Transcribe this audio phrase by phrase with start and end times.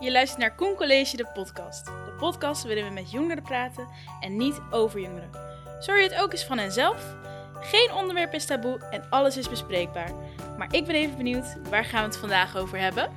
[0.00, 1.84] Je luistert naar Koen College, de podcast.
[1.84, 3.88] De podcast waarin we met jongeren praten
[4.20, 5.30] en niet over jongeren.
[5.78, 7.16] Zorg je het ook eens van henzelf?
[7.60, 10.12] Geen onderwerp is taboe en alles is bespreekbaar.
[10.58, 13.10] Maar ik ben even benieuwd, waar gaan we het vandaag over hebben?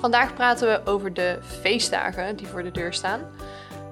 [0.00, 3.30] Vandaag praten we over de feestdagen die voor de deur staan.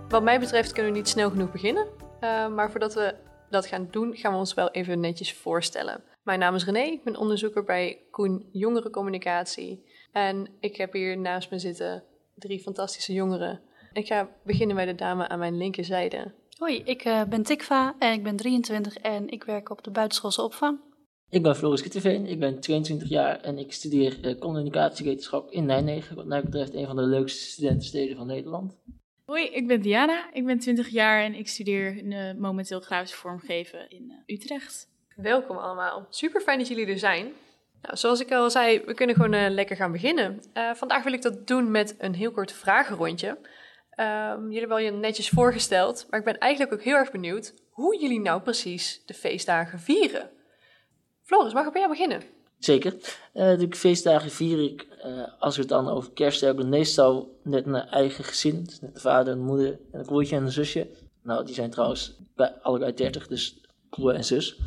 [0.08, 1.86] Wat mij betreft kunnen we niet snel genoeg beginnen.
[2.20, 3.14] Uh, maar voordat we
[3.50, 6.02] dat gaan doen, gaan we ons wel even netjes voorstellen.
[6.22, 9.84] Mijn naam is René, ik ben onderzoeker bij Koen Jongerencommunicatie.
[10.12, 12.04] En ik heb hier naast me zitten
[12.34, 13.60] drie fantastische jongeren.
[13.92, 16.32] Ik ga beginnen bij de dame aan mijn linkerzijde.
[16.58, 20.42] Hoi, ik uh, ben Tikva en ik ben 23 en ik werk op de buitenschoolse
[20.42, 20.78] opvang.
[21.28, 26.16] Ik ben Floris Kitterveen, ik ben 22 jaar en ik studeer uh, communicatiewetenschap in Nijmegen.
[26.16, 28.76] Wat mij betreft een van de leukste studentensteden van Nederland.
[29.24, 33.90] Hoi, ik ben Diana, ik ben 20 jaar en ik studeer uh, momenteel grafische vormgeven
[33.90, 34.88] in Utrecht.
[35.16, 37.32] Welkom allemaal, super fijn dat jullie er zijn.
[37.82, 40.42] Nou, zoals ik al zei, we kunnen gewoon uh, lekker gaan beginnen.
[40.54, 43.28] Uh, vandaag wil ik dat doen met een heel kort vragenrondje.
[43.28, 48.00] Um, jullie hebben je netjes voorgesteld, maar ik ben eigenlijk ook heel erg benieuwd hoe
[48.00, 50.30] jullie nou precies de feestdagen vieren.
[51.22, 52.22] Floris, mag ik bij jou beginnen?
[52.58, 52.92] Zeker.
[53.34, 54.86] Uh, de feestdagen vier ik,
[55.38, 58.64] als we het dan over kerst hebben, meestal met mijn eigen gezin.
[58.64, 60.90] Dus met de vader, de moeder en een broertje en een zusje.
[61.22, 64.58] Nou, die zijn trouwens bij, allebei 30, dus broer en zus.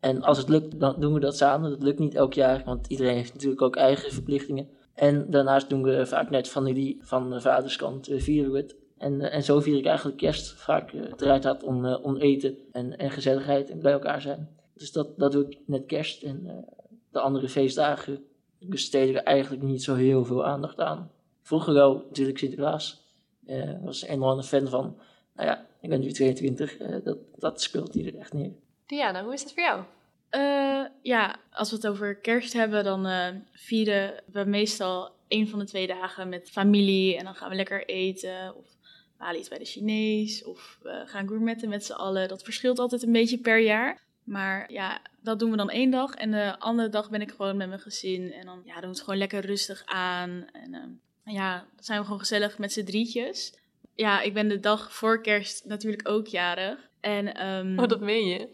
[0.00, 1.70] En als het lukt, dan doen we dat samen.
[1.70, 4.68] Dat lukt niet elk jaar, want iedereen heeft natuurlijk ook eigen verplichtingen.
[4.94, 8.76] En daarnaast doen we vaak net familie van de vaderskant uh, vieren we het.
[8.98, 10.52] En, uh, en zo vier ik eigenlijk kerst.
[10.52, 14.48] Vaak uh, draait dat om, om eten en, en gezelligheid en bij elkaar zijn.
[14.74, 16.22] Dus dat, dat doe ik net kerst.
[16.22, 16.64] En
[17.10, 18.24] de andere feestdagen
[18.58, 21.10] besteden we eigenlijk niet zo heel veel aandacht aan.
[21.42, 23.08] Vroeger wel natuurlijk Sinterklaas.
[23.44, 24.96] Ik was enorm een fan van.
[25.34, 26.76] Nou ja, ik ben nu 22.
[27.04, 28.52] dat, dat speelt hier echt neer.
[28.90, 29.82] Diana, hoe is dat voor jou?
[30.30, 35.58] Uh, ja, als we het over kerst hebben, dan uh, vieren we meestal een van
[35.58, 37.16] de twee dagen met familie.
[37.16, 38.56] En dan gaan we lekker eten.
[38.56, 38.64] Of
[39.16, 40.44] we halen iets bij de Chinees.
[40.44, 42.28] Of we gaan gourmetten met z'n allen.
[42.28, 44.00] Dat verschilt altijd een beetje per jaar.
[44.24, 46.14] Maar ja, dat doen we dan één dag.
[46.14, 48.32] En de andere dag ben ik gewoon met mijn gezin.
[48.32, 50.46] En dan ja, doen we het gewoon lekker rustig aan.
[50.52, 50.74] En
[51.24, 53.54] uh, ja, dan zijn we gewoon gezellig met z'n drietjes.
[53.94, 56.88] Ja, ik ben de dag voor kerst natuurlijk ook jarig.
[57.00, 58.48] En, um, oh, dat meen je?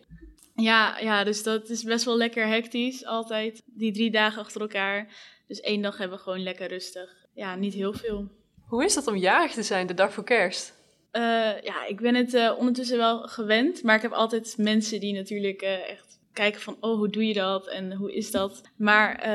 [0.57, 3.63] Ja, ja, dus dat is best wel lekker hectisch altijd.
[3.65, 5.09] Die drie dagen achter elkaar.
[5.47, 7.27] Dus één dag hebben we gewoon lekker rustig.
[7.35, 8.29] Ja, niet heel veel.
[8.67, 10.75] Hoe is dat om jarig te zijn de dag voor kerst?
[11.13, 11.23] Uh,
[11.63, 13.83] ja, ik ben het uh, ondertussen wel gewend.
[13.83, 16.77] Maar ik heb altijd mensen die natuurlijk uh, echt kijken van...
[16.81, 17.67] Oh, hoe doe je dat?
[17.67, 18.63] En hoe is dat?
[18.77, 19.29] Maar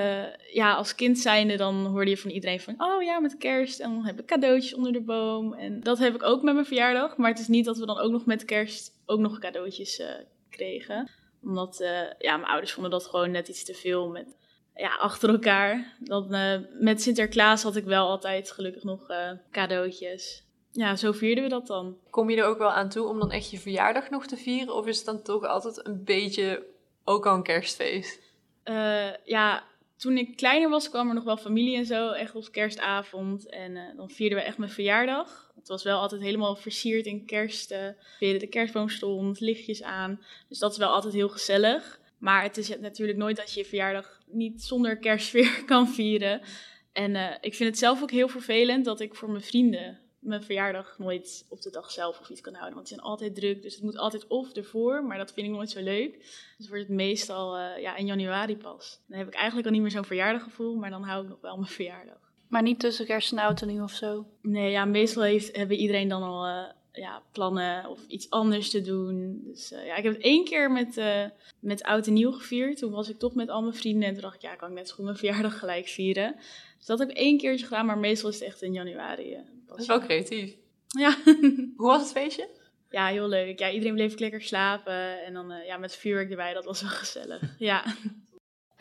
[0.54, 2.74] ja, als kind zijnde dan hoorde je van iedereen van...
[2.78, 3.80] Oh ja, met kerst.
[3.80, 5.54] En dan heb ik cadeautjes onder de boom.
[5.54, 7.18] En dat heb ik ook met mijn verjaardag.
[7.18, 10.02] Maar het is niet dat we dan ook nog met kerst ook nog cadeautjes
[10.52, 11.10] kregen.
[11.44, 14.38] Omdat uh, ja, mijn ouders vonden dat gewoon net iets te veel met,
[14.76, 15.96] ja, achter elkaar.
[16.00, 20.44] Dan, uh, met Sinterklaas had ik wel altijd gelukkig nog uh, cadeautjes.
[20.72, 21.98] Ja, zo vierden we dat dan.
[22.10, 24.76] Kom je er ook wel aan toe om dan echt je verjaardag nog te vieren?
[24.76, 26.66] Of is het dan toch altijd een beetje
[27.04, 28.30] ook al een kerstfeest?
[29.24, 29.64] ja,
[30.02, 33.50] toen ik kleiner was, kwam er nog wel familie en zo, echt op kerstavond.
[33.50, 35.52] En uh, dan vierden we echt mijn verjaardag.
[35.56, 37.72] Het was wel altijd helemaal versierd in kerst.
[37.72, 40.24] Uh, de kerstboom stond, lichtjes aan.
[40.50, 42.00] Dus dat is wel altijd heel gezellig.
[42.18, 46.42] Maar het is natuurlijk nooit dat je je verjaardag niet zonder kerstsfeer kan vieren.
[46.92, 50.44] En uh, ik vind het zelf ook heel vervelend dat ik voor mijn vrienden mijn
[50.44, 52.76] verjaardag nooit op de dag zelf of iets kan houden.
[52.76, 55.54] Want die zijn altijd druk, dus het moet altijd of ervoor, maar dat vind ik
[55.54, 56.18] nooit zo leuk.
[56.58, 59.00] Dus wordt het meestal uh, ja, in januari pas.
[59.08, 61.56] Dan heb ik eigenlijk al niet meer zo'n verjaardaggevoel, maar dan hou ik nog wel
[61.56, 62.20] mijn verjaardag.
[62.48, 64.26] Maar niet tussen kerst en oud en nieuw of zo?
[64.42, 68.82] Nee, ja, meestal heeft, hebben iedereen dan al uh, ja, plannen of iets anders te
[68.82, 69.42] doen.
[69.44, 71.26] Dus uh, ja, ik heb het één keer met, uh,
[71.60, 72.78] met oud en nieuw gevierd.
[72.78, 74.76] Toen was ik toch met al mijn vrienden en toen dacht ik, ja, kan ik
[74.76, 76.36] net zo goed mijn verjaardag gelijk vieren.
[76.82, 79.38] Dus dat heb ik één keertje gedaan, maar meestal is het echt in januari.
[79.68, 80.56] Dat is wel creatief.
[80.88, 81.16] Ja.
[81.78, 82.50] Hoe was het feestje?
[82.90, 83.60] Ja, heel leuk.
[83.60, 85.24] Ja, iedereen bleef lekker slapen.
[85.24, 87.42] En dan uh, ja, met vuurwerk erbij, dat was wel gezellig.
[87.58, 87.84] ja.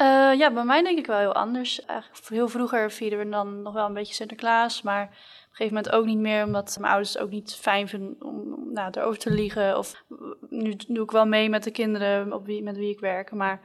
[0.00, 1.84] Uh, ja, bij mij denk ik wel heel anders.
[1.84, 4.82] Eigenlijk heel vroeger vierden we dan nog wel een beetje Sinterklaas.
[4.82, 7.88] Maar op een gegeven moment ook niet meer, omdat mijn ouders het ook niet fijn
[7.88, 9.78] vinden om nou, erover te liegen.
[9.78, 10.04] Of
[10.48, 13.30] nu doe ik wel mee met de kinderen op wie, met wie ik werk.
[13.30, 13.60] Maar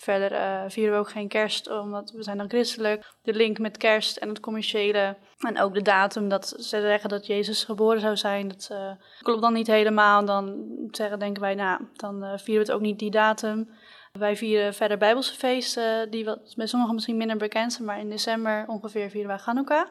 [0.00, 3.14] Verder uh, vieren we ook geen kerst, omdat we zijn dan christelijk.
[3.22, 7.26] De link met kerst en het commerciële en ook de datum dat ze zeggen dat
[7.26, 10.24] Jezus geboren zou zijn, dat uh, klopt dan niet helemaal.
[10.24, 13.70] Dan zeggen, denken wij, nou, dan uh, vieren we het ook niet die datum.
[14.12, 18.10] Wij vieren verder Bijbelse feesten, die wat bij sommigen misschien minder bekend zijn, maar in
[18.10, 19.88] december ongeveer vieren wij Hanukkah.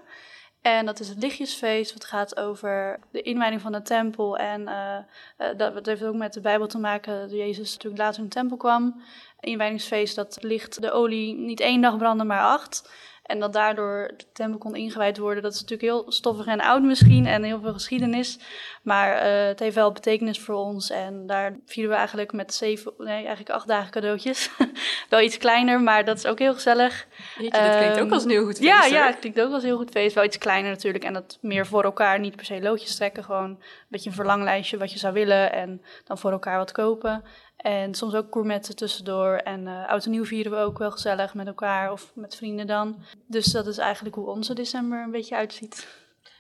[0.62, 4.38] En dat is het lichtjesfeest, wat gaat over de inwijding van de tempel.
[4.38, 4.98] En uh,
[5.38, 8.36] uh, dat heeft ook met de Bijbel te maken, dat Jezus natuurlijk later in de
[8.36, 9.02] tempel kwam.
[9.40, 12.90] Inwijdingsfeest, dat licht de olie niet één dag branden, maar acht.
[13.30, 15.44] En dat daardoor de tempel kon ingewijd worden.
[15.44, 18.40] Dat is natuurlijk heel stoffig en oud misschien en heel veel geschiedenis.
[18.84, 20.90] Maar uh, het heeft wel betekenis voor ons.
[20.90, 24.50] En daar vieren we eigenlijk met zeven, nee, eigenlijk acht dagen cadeautjes.
[25.10, 27.08] wel iets kleiner, maar dat is ook heel gezellig.
[27.38, 28.70] Jeetje, dat klinkt ook als een heel goed feest.
[28.70, 30.16] Ja, ja, het klinkt ook als een heel goed feest.
[30.16, 31.04] Wel iets kleiner natuurlijk.
[31.04, 33.24] En dat meer voor elkaar, niet per se loodjes trekken.
[33.24, 35.54] Gewoon een beetje een verlanglijstje wat je zou willen.
[35.54, 37.24] En dan voor elkaar wat kopen.
[37.60, 39.36] En soms ook gourmetten tussendoor.
[39.36, 42.68] En uh, oud en nieuw vieren we ook wel gezellig met elkaar of met vrienden
[42.68, 43.04] dan.
[43.28, 45.88] Dus dat is eigenlijk hoe onze december een beetje uitziet.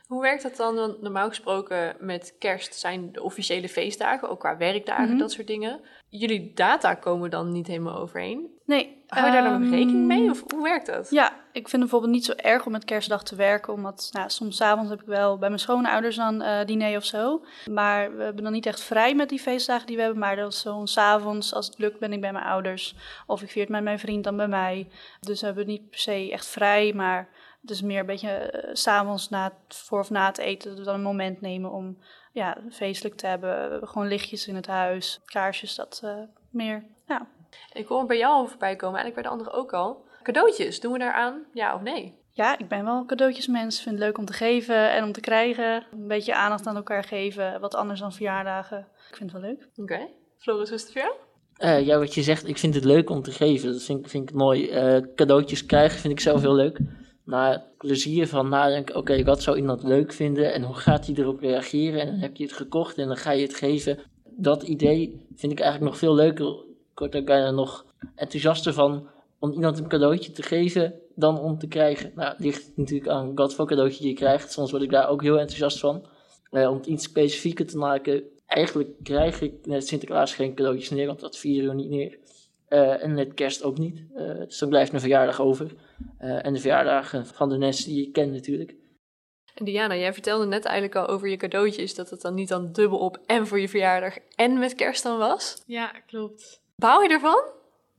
[0.10, 0.76] Hoe werkt dat dan?
[0.76, 5.18] Want normaal gesproken met kerst zijn de officiële feestdagen, ook qua werkdagen, Mhm.
[5.18, 5.80] dat soort dingen.
[6.10, 8.48] Jullie data komen dan niet helemaal overeen.
[8.66, 9.04] Nee.
[9.08, 10.30] Hou je daar dan ehm, rekening mee?
[10.30, 11.10] Of hoe werkt dat?
[11.10, 13.74] Ja, ik vind het bijvoorbeeld niet zo erg om met kerstdag te werken.
[13.74, 17.06] Omdat nou, soms 's avonds heb ik wel bij mijn schoonouders dan eh diner of
[17.06, 17.46] zo.
[17.72, 20.20] Maar we hebben dan niet echt vrij met die feestdagen die we hebben.
[20.20, 22.96] Maar dat is zo'n avonds, als het lukt, ben ik bij mijn ouders.
[23.28, 24.88] Of ik vier het met mijn vriend dan bij mij.
[25.20, 26.94] Dus we hebben niet per se echt vrij.
[26.94, 27.30] Maar
[27.62, 30.70] het is meer een beetje 's s'avonds na het, voor of na het eten.
[30.70, 31.98] Dat we dan een moment nemen om
[32.34, 33.88] ja, feestelijk te hebben.
[33.88, 36.14] Gewoon lichtjes in het huis, kaarsjes, dat eh,
[36.52, 36.84] meer.
[37.08, 37.28] Ja.
[37.74, 40.08] Ik hoor bij jou al voorbij komen, eigenlijk bij de anderen ook al.
[40.24, 41.46] Cadeautjes, doen we daaraan?
[41.54, 42.18] Ja of nee?
[42.32, 43.78] Ja, ik ben wel een cadeautjesmens.
[43.78, 45.86] Ik vind het leuk om te geven en om te krijgen.
[45.92, 47.60] Een beetje aandacht aan elkaar geven.
[47.60, 48.88] Wat anders dan verjaardagen.
[49.10, 49.68] Ik vind het wel leuk.
[49.76, 50.08] Oké.
[50.38, 51.14] Floris, is het voor jou?
[51.56, 53.72] Eh, ja, wat je zegt, ik vind het leuk om te geven.
[53.72, 54.70] Dat vind, ik- vind ik mooi.
[54.70, 56.80] Eh, cadeautjes krijgen vind ik zelf heel leuk.
[57.32, 61.40] Het plezier van nadenken, oké, wat zou iemand leuk vinden en hoe gaat hij erop
[61.40, 62.02] reageren?
[62.02, 64.00] En dan heb je het gekocht en dan ga je het geven.
[64.24, 66.48] Dat idee vind ik eigenlijk nog veel leuker.
[66.92, 67.86] Ik word bijna nog
[68.16, 69.08] enthousiaster van
[69.40, 72.12] om iemand een cadeautje te geven dan om te krijgen.
[72.16, 74.52] Nou, het ligt natuurlijk aan wat voor cadeautje je krijgt.
[74.52, 76.06] Soms word ik daar ook heel enthousiast van.
[76.52, 81.08] Eh, om het iets specifieker te maken, eigenlijk krijg ik net Sinterklaas geen cadeautjes meer,
[81.08, 82.18] want dat vieren we niet meer.
[82.70, 84.04] Eh, en net kerst ook niet.
[84.16, 85.72] Eh, dus dan blijft een verjaardag over.
[86.18, 88.76] Eh, en de verjaardagen van de mensen die je kent natuurlijk.
[89.60, 92.72] En Diana, jij vertelde net eigenlijk al over je cadeautjes, dat het dan niet dan
[92.72, 95.64] dubbel op en voor je verjaardag en met kerst dan was.
[95.66, 96.62] Ja, klopt.
[96.76, 97.44] Bouw je ervan?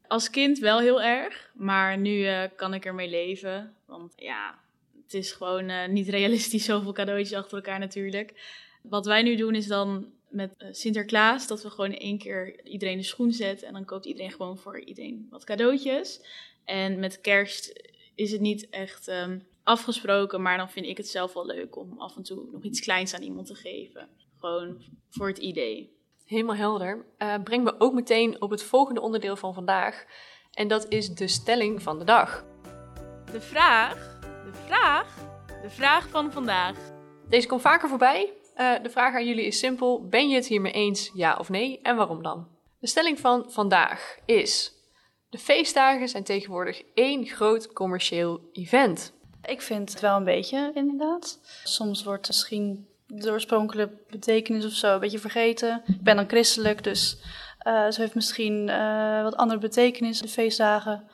[0.06, 3.74] Als kind wel heel erg, maar nu eh, kan ik ermee leven.
[3.86, 4.58] Want ja,
[5.02, 8.58] het is gewoon eh, niet realistisch zoveel cadeautjes achter elkaar natuurlijk.
[8.82, 12.96] Wat wij nu doen is dan met eh, Sinterklaas dat we gewoon één keer iedereen
[12.96, 13.66] de schoen zetten.
[13.66, 16.20] En dan koopt iedereen gewoon voor iedereen wat cadeautjes.
[16.64, 21.32] En met kerst is het niet echt ehm, afgesproken, maar dan vind ik het zelf
[21.32, 24.08] wel leuk om af en toe nog iets kleins aan iemand te geven.
[24.38, 25.98] Gewoon voor het idee.
[26.24, 27.06] Helemaal helder.
[27.18, 30.04] Eh breng me ook meteen op het volgende onderdeel van vandaag.
[30.50, 32.44] En dat is de stelling van de dag.
[33.32, 35.16] De vraag, de vraag,
[35.62, 36.76] de vraag van vandaag.
[37.28, 38.39] Deze komt vaker voorbij.
[38.60, 40.08] Eh, de vraag aan jullie is simpel.
[40.08, 41.80] Ben je het hiermee eens, ja of nee?
[41.82, 42.48] En waarom dan?
[42.78, 44.72] De stelling van vandaag is...
[45.28, 49.12] De feestdagen zijn tegenwoordig één groot commercieel event.
[49.42, 51.40] Ik vind het wel een beetje, inderdaad.
[51.64, 55.82] Soms wordt misschien de oorspronkelijke betekenis of zo een beetje vergeten.
[55.86, 57.18] Ik ben dan christelijk, dus
[57.58, 61.08] eh ze heeft misschien eh, wat andere betekenis, de feestdagen.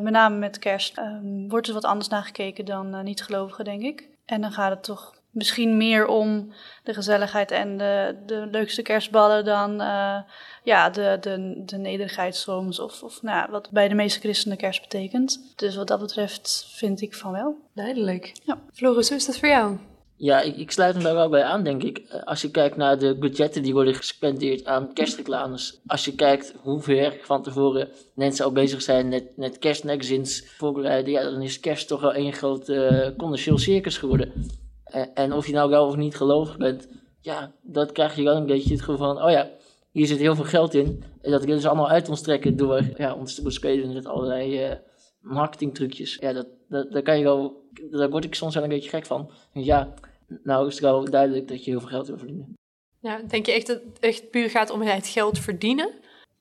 [0.00, 4.08] Met name met kerst ehm, wordt er wat anders naar gekeken dan niet-gelovigen, denk ik.
[4.24, 6.52] En dan gaat het toch misschien meer om
[6.84, 10.18] de gezelligheid en de, de leukste kerstballen dan eh,
[10.64, 12.80] ja, de, de, de nederigheid soms.
[12.80, 15.52] Of, of nou, ja, wat bij de meeste christenen kerst betekent.
[15.56, 17.56] Dus wat dat betreft vind ik van wel.
[17.74, 18.32] Duidelijk.
[18.44, 18.58] Ja.
[18.72, 19.78] Floris, hoe is dat voor jou?
[20.16, 21.98] Ja, ik, ik sluit me daar wel bij aan, denk ik.
[21.98, 25.80] Eh, Als je kijkt naar de budgetten die worden gespendeerd aan kerstreclames.
[25.86, 31.12] Als je kijkt hoe ver van tevoren mensen al bezig zijn met, met kerstmagazines voorbereiden.
[31.12, 34.32] Ja, dan is kerst toch wel één groot eh, commercieel circus geworden.
[35.14, 36.88] En of je nou wel of niet gelovig bent,
[37.20, 39.50] ja, dat krijg je wel een beetje het gevoel van, oh ja,
[39.90, 41.04] hier zit heel veel geld in.
[41.22, 44.58] En dat willen ze allemaal uit ons trekken door ja, ons te bespelen met allerlei
[44.58, 44.76] eh
[45.20, 46.16] marketingtrucjes.
[46.20, 49.06] Ja, dat, dat, daar, kan je wel, daar word ik soms wel een beetje gek
[49.06, 49.30] van.
[49.52, 49.94] Ja,
[50.42, 52.54] nou is het wel duidelijk dat je heel veel geld wil verdienen.
[52.98, 55.90] Ja, denk je echt dat het echt puur gaat om het geld verdienen?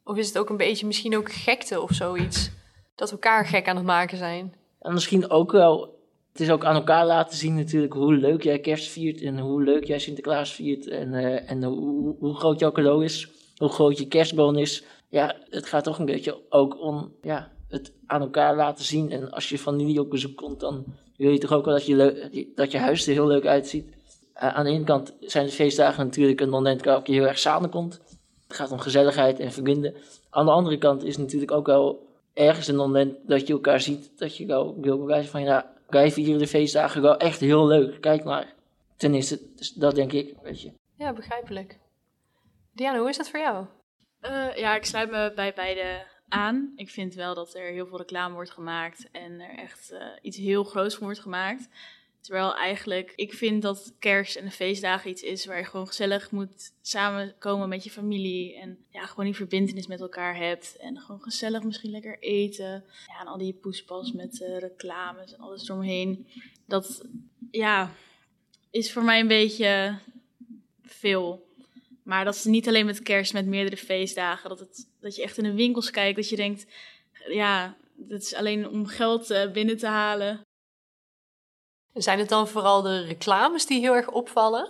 [0.04, 2.52] Of is het ook een beetje misschien ook gekte of zoiets?
[2.96, 4.54] Dat we elkaar gek aan het maken zijn?
[4.80, 5.99] En misschien ook wel,
[6.32, 9.64] het is ook aan elkaar laten zien natuurlijk hoe leuk jij kerst viert en hoe
[9.64, 13.98] leuk jij Sinterklaas viert en, eh, en hoe, hoe groot jouw cadeau is, hoe groot
[13.98, 14.84] je kerstboom is.
[15.10, 19.12] Ja, het gaat toch een beetje ook om ja, het aan elkaar laten zien.
[19.12, 20.86] En als je familie op bezoek komt, dan
[21.18, 23.98] wil je toch ook wel dat je, dat je huis er heel leuk uitziet.
[24.34, 27.40] Eh, aan de ene kant zijn de feestdagen natuurlijk een moment waarop je heel erg
[27.40, 28.00] samenkomt.
[28.48, 29.94] Het gaat om gezelligheid en verbinden.
[30.30, 34.12] Aan de andere kant is natuurlijk ook wel ergens een moment dat je elkaar ziet.
[34.16, 38.02] Dat je wel wil bewijzen van, ja, wij vieren de feestdagen wel echt heel leuk.
[38.02, 38.54] Kijk maar.
[38.98, 40.72] Ten eerste, dus dat denk ik, weet je.
[40.98, 41.80] Ja, begrijpelijk.
[42.74, 43.66] Diana, hoe is dat voor jou?
[44.20, 46.72] Eh, ja, ik sluit me bij beide aan.
[46.76, 50.38] Ik vind wel dat er heel veel reclame wordt gemaakt en er echt uh, iets
[50.38, 51.70] heel groots van wordt gemaakt.
[52.22, 56.32] Terwijl eigenlijk, ik vind dat kerst en de feestdagen iets is waar je gewoon gezellig
[56.32, 58.56] moet samenkomen met je familie.
[58.56, 60.78] En ja, gewoon die verbindenis met elkaar hebt.
[60.78, 62.84] En gewoon gezellig misschien lekker eten.
[63.08, 66.28] Ja, en al die poespas met uh, reclames en alles eromheen.
[66.66, 67.06] Dat,
[67.52, 67.92] ja,
[68.72, 70.00] is voor mij een beetje
[70.82, 71.48] veel.
[72.04, 74.50] Maar dat is niet alleen met kerst, met meerdere feestdagen.
[74.50, 76.66] Dat, het, dat je echt in de winkels kijkt, dat je denkt,
[77.28, 80.48] ja, dat is alleen om geld uh, binnen te halen.
[82.00, 84.70] Zijn het dan vooral de reclames die heel erg opvallen?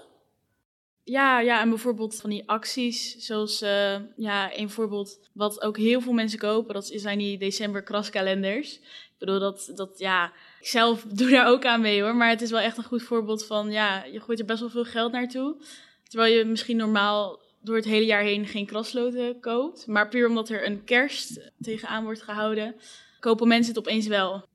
[1.03, 6.01] Ja, ja, en bijvoorbeeld van die acties, zoals uh, ja, een voorbeeld wat ook heel
[6.01, 8.75] veel mensen kopen, dat zijn die december kraskalenders.
[8.75, 12.41] Ik bedoel, dat, dat ja, ik zelf doe daar ook aan mee hoor, maar het
[12.41, 15.12] is wel echt een goed voorbeeld van, ja, je gooit er best wel veel geld
[15.12, 15.55] naartoe.
[16.03, 19.88] Terwijl je misschien normaal door het hele jaar heen geen krasloten koopt.
[19.88, 22.75] Maar puur omdat er een kerst tegenaan wordt gehouden,
[23.19, 24.49] kopen mensen het opeens wel.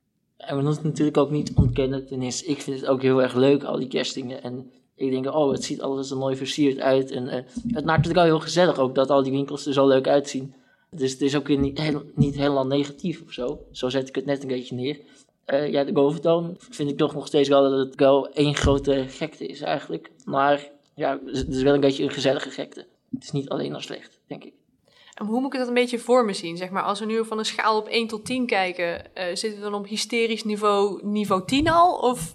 [0.46, 2.06] En we moeten natuurlijk ook niet ontkennen.
[2.06, 4.42] Ten eerste, ik vind het ook heel erg leuk, al die kerstdingen.
[4.42, 7.10] En ik denk, oh, het ziet alles er mooi versierd uit.
[7.10, 9.88] En uh, het maakt natuurlijk wel heel gezellig ook dat al die winkels er zo
[9.88, 10.54] leuk uitzien.
[10.90, 13.60] Dus het is ook niet, heel, helemaal negatief of zo.
[13.72, 15.00] Zo zet ik het net een beetje neer.
[15.46, 19.04] Uh, ja, de boventoon vind ik toch nog steeds wel dat het wel één grote
[19.08, 20.10] gekte is eigenlijk.
[20.24, 22.86] Maar ja, het is wel een beetje een gezellige gekte.
[23.10, 24.52] Het is niet alleen maar slecht, denk ik.
[25.14, 26.56] En hoe moet ik dat een beetje voor me zien?
[26.56, 29.54] Zeg maar, als we nu van een schaal op 1 tot 10 kijken, uh, zitten
[29.54, 31.94] we dan op hysterisch niveau, niveau 10 al?
[31.98, 32.34] Of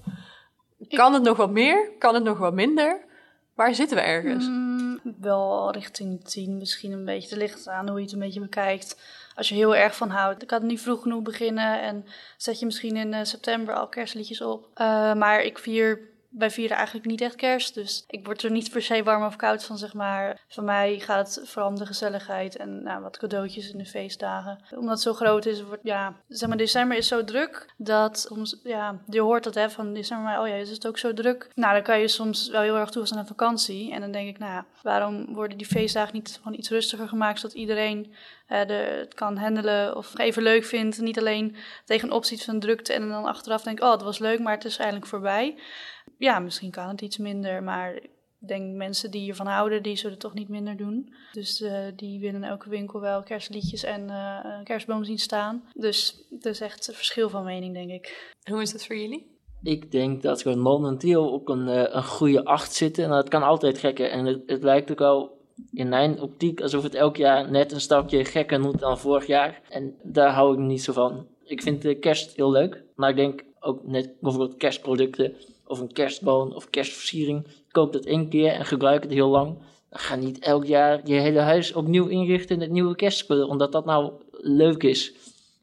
[0.88, 1.91] kan het nog wat meer?
[2.00, 3.07] Kan het nog wat minder?
[3.55, 4.48] Waar zitten we ergens?
[4.48, 7.29] Mm, wel richting 10 misschien een beetje.
[7.29, 9.01] Het ligt aan hoe je het een beetje bekijkt.
[9.36, 11.81] Als je heel erg van houdt, dan kan het niet vroeg genoeg beginnen.
[11.81, 12.05] En
[12.38, 14.62] zet je misschien in uh, september al kerstliedjes op.
[14.63, 17.74] Uh, maar ik vier wij vieren eigenlijk niet echt kerst.
[17.74, 20.39] Dus ik word er niet per se warm of koud van, zeg maar.
[20.48, 24.59] Van mij gaat het vooral om de gezelligheid en nou, wat cadeautjes in de feestdagen.
[24.75, 28.29] Omdat het zo groot is, wordt, ja, zeg maar, december is zo druk dat
[28.63, 31.50] ja, je hoort dat hè, van december, maar oh ja, is het ook zo druk?
[31.55, 33.91] Nou, dan kan je soms wel heel erg toe aan vakantie.
[33.91, 37.55] En dan denk ik, nou, waarom worden die feestdagen niet gewoon iets rustiger gemaakt, zodat
[37.55, 38.13] iedereen
[38.48, 41.01] de, het kan handelen of even leuk vindt.
[41.01, 41.55] Niet alleen
[41.86, 44.77] tegenop ziet van drukte en dan achteraf denkt, oh, het was leuk, maar het is
[44.77, 45.55] eigenlijk voorbij
[46.20, 47.96] ja, misschien kan het iets minder, maar
[48.42, 51.14] ik denk mensen die ervan houden, die zullen het toch niet minder doen.
[51.32, 55.64] Dus uh, die willen in elke winkel wel kerstliedjes en uh, een kerstboom zien staan.
[55.74, 58.36] Dus het is echt een verschil van mening, denk ik.
[58.44, 59.38] Hoe is dat voor jullie?
[59.64, 63.04] Ik denk dat we momenteel op een, uh, een goede acht zitten.
[63.04, 64.10] En dat kan altijd gekker.
[64.10, 65.38] En het, het lijkt ook wel
[65.72, 69.62] in mijn optiek alsof het elk jaar net een stapje gekker moet dan vorig jaar.
[69.70, 71.28] En daar hou ik niet zo van.
[71.44, 72.84] Ik vind de kerst heel leuk.
[72.96, 75.36] Maar ik denk ook net bijvoorbeeld kerstproducten
[75.70, 77.48] of een kerstboom of kerstversiering.
[77.72, 79.58] Koop dat één keer en gebruik het heel lang.
[79.90, 83.86] Dan ga niet elk jaar je hele huis opnieuw inrichten met nieuwe kerstspullen, omdat dat
[83.86, 85.14] nou leuk is.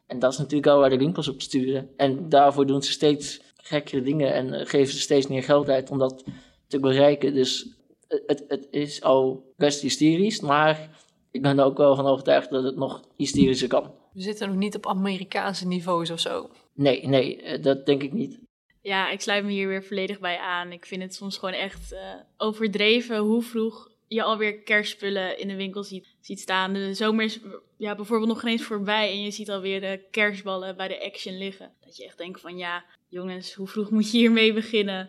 [0.07, 1.89] En dat is natuurlijk al waar de winkels op sturen.
[1.97, 5.91] En daarvoor doen ze steeds gekkere dingen en eh, geven ze steeds meer geld uit
[5.91, 6.25] om dat
[6.67, 7.35] te bereiken.
[7.35, 7.69] Dus
[8.09, 10.91] het, het is al best hysterisch, maar
[11.31, 13.91] ik ben er ook wel van overtuigd dat het nog hysterischer kan.
[14.13, 16.51] We zitten nog niet op Amerikaanse niveaus of zo.
[16.75, 18.39] Nee, nee, eh, dat denk ik niet.
[18.87, 20.73] Ja, ik sluit me hier weer volledig bij aan.
[20.73, 21.99] Ik vind het soms gewoon echt uh,
[22.37, 26.73] overdreven hoe vroeg je alweer kerstspullen in de winkel ziet, ziet staan.
[26.73, 27.41] De zomer is
[27.77, 31.39] ja, bijvoorbeeld nog geen eens voorbij en je ziet alweer de kerstballen bij de Action
[31.39, 31.73] liggen.
[31.85, 35.07] Dat je echt denkt van ja, jongens, hoe vroeg moet je hiermee beginnen?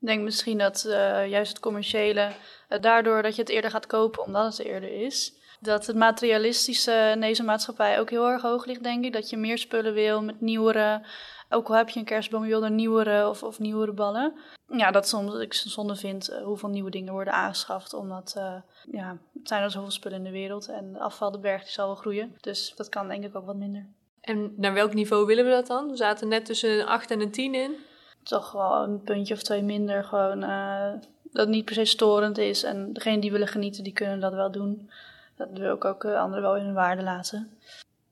[0.00, 0.92] Ik denk misschien dat uh,
[1.28, 2.32] juist het commerciële,
[2.68, 7.10] uh, daardoor dat je het eerder gaat kopen omdat het eerder is, dat het materialistische
[7.14, 9.12] in deze maatschappij ook heel erg hoog ligt, denk ik.
[9.12, 11.02] Dat je meer spullen wil met nieuwere
[11.50, 14.34] ook al heb je een kerstboom, je wil er nieuwere of, of nieuwere ballen.
[14.66, 17.94] Ja, dat soms ik zonde vind uh, hoeveel nieuwe dingen worden aangeschaft.
[17.94, 18.54] Omdat, uh,
[18.90, 20.68] ja, het zijn er zoveel spullen in de wereld.
[20.68, 22.36] En de afval, de berg, die zal wel groeien.
[22.40, 23.86] Dus dat kan denk ik ook wat minder.
[24.20, 25.90] En naar welk niveau willen we dat dan?
[25.90, 27.76] We zaten net tussen een 8 en een 10 in.
[28.22, 30.04] Toch wel een puntje of twee minder.
[30.04, 32.62] Gewoon uh, dat het niet per se storend is.
[32.62, 34.90] En degenen die willen genieten, die kunnen dat wel doen.
[35.38, 37.50] Dat wil ik ook anderen wel in hun waarde laten.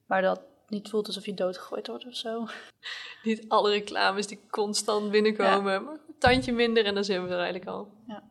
[0.07, 2.47] Maar dat niet voelt alsof je doodgegooid wordt of zo.
[3.23, 5.73] Niet alle reclames die constant binnenkomen.
[5.73, 5.81] Ja.
[5.81, 7.89] Maar een tandje minder en dan zijn we er eigenlijk al.
[8.07, 8.23] Ja.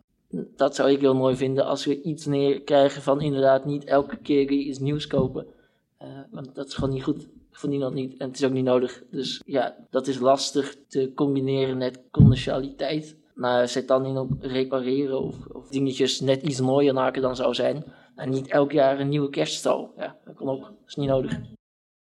[0.56, 4.52] Dat zou ik heel mooi vinden als we iets neerkrijgen van inderdaad niet elke keer
[4.52, 5.48] iets nieuws kopen.
[6.02, 8.18] Uh, want dat is gewoon niet goed voor niemand niet.
[8.18, 9.04] En het is ook niet nodig.
[9.12, 13.18] Dus ja, dat is lastig te combineren met commercialiteit.
[13.34, 17.54] Maar zet dan in op repareren of, of dingetjes net iets mooier maken dan zou
[17.54, 17.84] zijn.
[18.16, 19.94] En niet elk jaar een nieuwe kerststal.
[19.98, 20.62] Ja, dat kan ook.
[20.62, 21.40] Dat is niet nodig.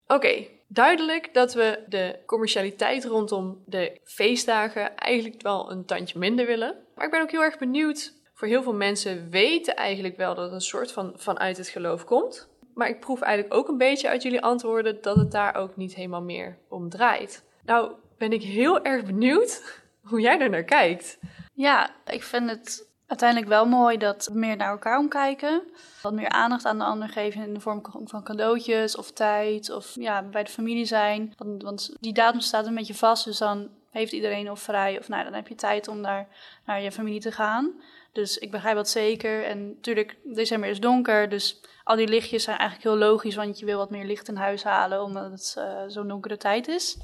[0.08, 6.76] Oké, duidelijk dat we de commercialiteit rondom de feestdagen eigenlijk wel een tandje minder willen.
[6.96, 8.14] Maar ik ben ook heel erg benieuwd.
[8.34, 12.04] Voor heel veel mensen weten eigenlijk wel dat het een soort van vanuit het geloof
[12.04, 12.50] komt.
[12.74, 15.96] Maar ik proef eigenlijk ook een beetje uit jullie antwoorden dat het daar ook niet
[15.96, 17.44] helemaal meer om draait.
[17.66, 21.20] Nou, ben ik heel erg benieuwd hoe jij er naar kijkt.
[21.54, 25.64] Ja, ik vind het uiteindelijk wel mooi dat we meer naar elkaar omkijken.
[26.02, 29.96] Wat meer aandacht aan de ander geven in de vorm van cadeautjes of tijd of
[29.96, 31.34] ja, bij de familie zijn.
[31.38, 35.08] Want, want die datum staat een beetje vast, dus dan heeft iedereen of vrij of
[35.08, 36.28] nou, dan heb je tijd om daar
[36.66, 37.74] naar je familie te gaan.
[38.12, 39.44] Dus ik begrijp dat zeker.
[39.44, 43.66] En natuurlijk, december is donker, dus al die lichtjes zijn eigenlijk heel logisch, want je
[43.66, 46.98] wil wat meer licht in huis halen omdat het uh, zo'n donkere tijd is.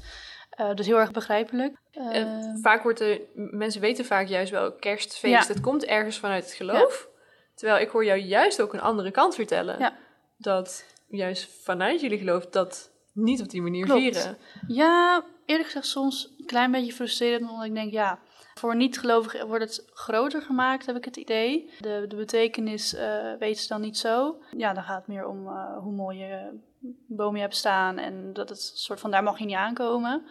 [0.60, 1.76] Uh, dus heel erg begrijpelijk.
[1.92, 2.24] Uh,
[2.62, 5.48] vaak wordt er, mensen weten vaak juist wel kerstfeest.
[5.48, 5.52] Ja.
[5.54, 7.08] Het komt ergens vanuit het geloof.
[7.12, 7.20] Ja.
[7.54, 9.78] Terwijl ik hoor jou juist ook een andere kant vertellen.
[9.78, 9.96] Ja.
[10.36, 14.00] Dat juist vanuit jullie geloof dat niet op die manier Klopt.
[14.00, 14.38] vieren.
[14.66, 18.18] Ja, eerlijk gezegd soms een klein beetje frustrerend, omdat ik denk, ja,
[18.54, 21.70] voor niet-gelovigen wordt het groter gemaakt, heb ik het idee.
[21.78, 24.42] De, de betekenis uh, weten ze dan niet zo.
[24.56, 26.58] Ja, dan gaat het meer om uh, hoe mooi je
[27.06, 30.26] boom je hebt staan en dat het soort van daar mag je niet aankomen.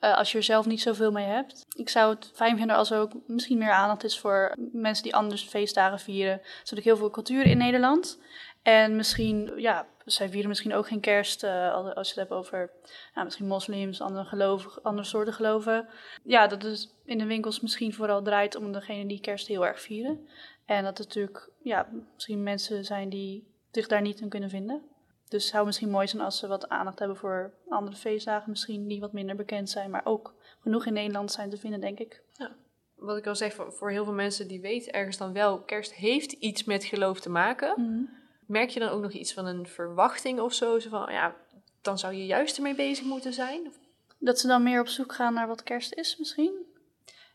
[0.00, 1.66] Uh, als je er zelf niet zoveel mee hebt.
[1.76, 5.14] Ik zou het fijn vinden als er ook misschien meer aandacht is voor mensen die
[5.14, 6.32] anders feestdagen vieren.
[6.32, 8.20] Er is natuurlijk heel veel cultuur in Nederland.
[8.62, 12.70] En misschien, ja, zij vieren misschien ook geen kerst uh, als je het hebt over
[13.14, 15.88] nou, misschien moslims, andere, geloven, andere soorten geloven.
[16.22, 19.80] Ja, dat het in de winkels misschien vooral draait om degene die kerst heel erg
[19.80, 20.28] vieren.
[20.66, 24.82] En dat er natuurlijk, ja, misschien mensen zijn die zich daar niet in kunnen vinden.
[25.34, 28.86] Dus het zou misschien mooi zijn als ze wat aandacht hebben voor andere feestdagen, misschien
[28.88, 32.22] die wat minder bekend zijn, maar ook genoeg in Nederland zijn te vinden, denk ik.
[32.32, 32.56] Ja.
[32.96, 36.32] Wat ik al zeg, voor heel veel mensen die weten ergens dan wel, kerst heeft
[36.32, 37.74] iets met geloof te maken.
[37.76, 38.02] Mhm.
[38.46, 40.78] Merk je dan ook nog iets van een verwachting of zo?
[40.78, 41.36] Zo van, ja,
[41.82, 43.72] dan zou je juist ermee bezig moeten zijn?
[44.18, 46.64] Dat ze dan meer op zoek gaan naar wat kerst is misschien?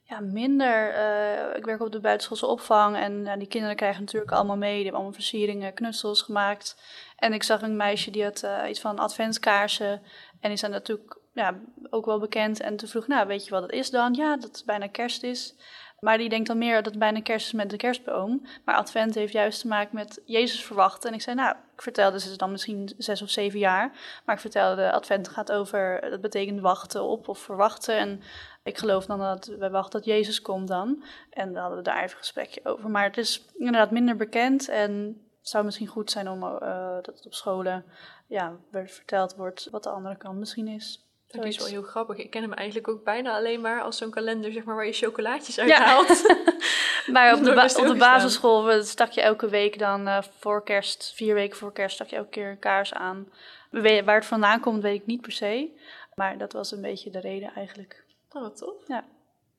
[0.10, 0.94] Ja, minder.
[0.94, 4.74] Uh, ik werk op de buitenschoolse opvang en uh, die kinderen krijgen natuurlijk allemaal mee.
[4.74, 6.76] Die hebben allemaal versieringen, knutsels gemaakt.
[7.20, 10.02] En ik zag een meisje die had uh, iets van adventskaarsen.
[10.40, 11.60] En die zijn natuurlijk ja,
[11.90, 12.60] ook wel bekend.
[12.60, 14.14] En toen vroeg nou, weet je wat het is dan?
[14.14, 15.56] Ja, dat het bijna kerst is.
[16.00, 18.46] Maar die denkt dan meer dat het bijna kerst is met de kerstboom.
[18.66, 21.10] Maar advent heeft juist te maken met Jezus verwachten.
[21.10, 23.92] En ik zei, nou, ik vertelde ze dan misschien zes of zeven jaar.
[24.26, 27.98] Maar ik vertelde, advent gaat over, dat betekent wachten op of verwachten.
[27.98, 28.22] En
[28.64, 31.04] ik geloof dan dat we wachten dat Jezus komt dan.
[31.30, 32.90] En dan hadden we daar even een gesprekje over.
[32.90, 34.70] Maar het is inderdaad minder bekend.
[34.70, 36.60] En zou misschien goed zijn om uh,
[37.02, 37.86] dat het op scholen
[38.28, 41.04] ja, verteld wordt wat de andere kant misschien is.
[41.28, 42.18] Dat is wel heel grappig.
[42.18, 44.94] Ik ken hem eigenlijk ook bijna alleen maar als zo'n kalender zeg maar, waar je
[44.94, 46.24] chocolaatjes uit haalt.
[46.28, 46.56] Ja.
[47.14, 51.14] maar op de, ba op de basisschool stak je elke week dan uh, voor kerst,
[51.16, 53.32] vier weken voor kerst, stak je elke keer een kaars aan.
[53.72, 55.70] Waar het vandaan komt, weet ik niet per se.
[56.16, 58.04] Maar dat was een beetje de reden eigenlijk.
[58.32, 58.88] Oh, wat tof.
[58.88, 59.06] Ja.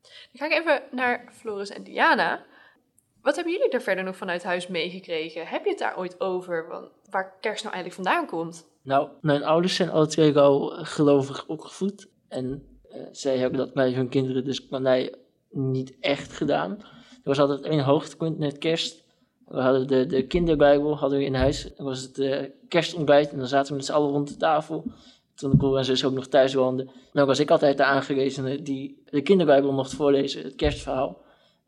[0.02, 2.44] Dan ga ik even naar Floris en Diana.
[3.22, 5.46] Wat hebben jullie er verder nog vanuit huis meegekregen?
[5.46, 6.66] Heb je het daar ooit over,
[7.10, 8.66] waar kerst nou eigenlijk vandaan komt?
[8.82, 12.08] Nou, mijn ouders zijn alle twee al gelovig opgevoed.
[12.28, 15.14] En uh, zij hebben dat bij hun kinderen dus bij mij
[15.50, 16.78] niet echt gedaan.
[17.10, 19.04] Er was altijd één hoogtepunt met kerst.
[19.46, 21.68] We hadden de, de kinderbijbel hadden we in huis.
[21.76, 24.84] Dan was het uh, kerstontbijt en dan zaten we met z'n allen rond de tafel.
[25.34, 26.90] Toen de broer en zus ook nog thuis woonden.
[27.12, 31.20] Dan was ik altijd de aangewezene die de kinderbijbel mocht voorlezen, het kerstverhaal.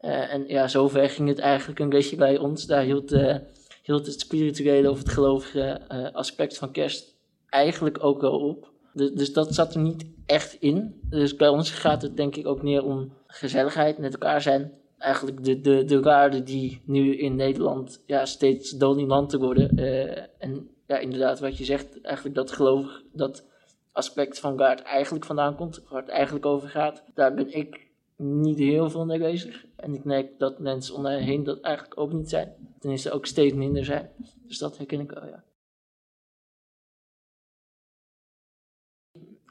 [0.03, 2.67] Uh, en ja, zover ging het eigenlijk een beetje bij ons.
[2.67, 3.37] Daar hield, uh,
[3.83, 7.17] hield het spirituele of het gelovige uh, aspect van kerst
[7.49, 8.71] eigenlijk ook wel op.
[8.93, 11.01] Dus, dat zat er niet echt in.
[11.03, 14.73] Dus bij ons gaat het denk ik ook meer om gezelligheid, met elkaar zijn.
[14.99, 19.77] Eigenlijk de, de, de waarden die nu in Nederland ja, steeds dominanter worden.
[20.39, 23.47] en ja, inderdaad, wat je zegt, eigenlijk dat geloof, dat
[23.93, 27.92] aspect van waar het eigenlijk vandaan komt, waar het eigenlijk over gaat, daar ben ik
[28.23, 29.67] niet heel veel mee bezig.
[29.77, 32.55] En ik merk dat mensen om mij heen dat eigenlijk ook niet zijn.
[32.79, 34.11] Tenminste ook steeds minder zijn.
[34.47, 35.45] Dus dat herken ik wel, ja.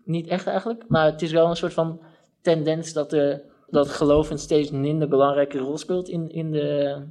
[0.04, 2.02] Niet echt eigenlijk, maar het is wel een soort van
[2.42, 7.02] tendens dat, de, dat geloof een steeds minder belangrijke rol speelt in, in, de,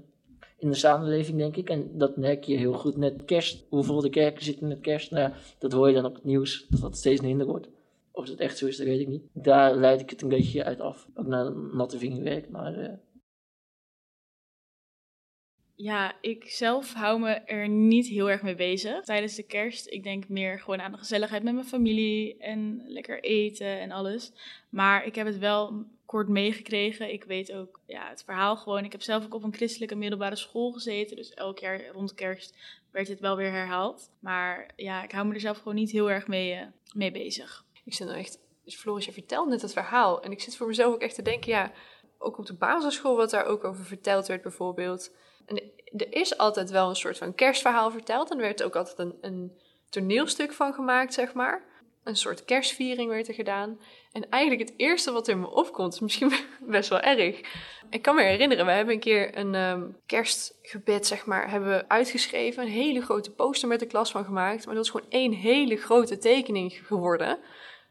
[0.58, 1.70] in de samenleving, denk ik.
[1.70, 3.66] En dat merk je heel goed met kerst.
[3.68, 6.80] Hoeveel de kerken zitten met kerst, nou dat hoor je dan op het nieuws, dat
[6.80, 7.68] dat steeds minder wordt.
[8.20, 9.22] Of het echt zo is, dat weet ik niet.
[9.32, 11.08] Daar leid ik het een beetje uit af.
[11.14, 12.78] Ook naar natte vingerwerk, maar...
[12.78, 12.92] Uh...
[15.74, 19.86] Ja, ik zelf hou me er niet heel erg mee bezig tijdens de kerst.
[19.86, 24.32] Ik denk meer gewoon aan de gezelligheid met mijn familie en lekker eten en alles.
[24.68, 27.12] Maar ik heb het wel kort meegekregen.
[27.12, 28.84] Ik weet ook ja, het verhaal gewoon.
[28.84, 31.16] Ik heb zelf ook op een christelijke middelbare school gezeten.
[31.16, 32.56] Dus elk jaar rond kerst
[32.90, 34.10] werd dit wel weer herhaald.
[34.18, 36.60] Maar ja, ik hou me er zelf gewoon niet heel erg mee, uh,
[36.94, 37.64] mee bezig.
[37.90, 40.22] Ik zit nou echt, dus Floris, je vertelt net het verhaal.
[40.22, 41.72] En ik zit voor mezelf ook echt te denken, ja,
[42.18, 45.10] ook op de basisschool wat daar ook over verteld werd bijvoorbeeld.
[45.46, 45.62] En
[45.96, 48.30] er is altijd wel een soort van kerstverhaal verteld.
[48.30, 51.64] En er werd ook altijd een, een toneelstuk van gemaakt, zeg maar.
[52.04, 53.80] Een soort kerstviering werd er gedaan.
[54.12, 57.40] En eigenlijk het eerste wat in me opkomt, is misschien best wel erg.
[57.90, 62.62] Ik kan me herinneren, we hebben een keer een ehm, kerstgebed, zeg maar, hebben uitgeschreven.
[62.62, 64.66] Een hele grote poster met de klas van gemaakt.
[64.66, 67.38] Maar dat is gewoon één hele grote tekening geworden.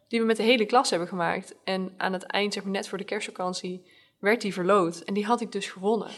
[0.09, 1.55] Die we met de hele klas hebben gemaakt.
[1.63, 4.99] En aan het eind, zeg maar net voor de kerstvakantie, werd die verloot.
[4.99, 6.11] En die had ik dus gewonnen.